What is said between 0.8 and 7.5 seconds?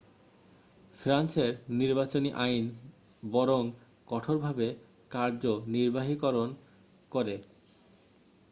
ফ্রান্সের নির্বাচনী আইন বরং কঠোরভাবে কার্যনির্বাহীকরণ করে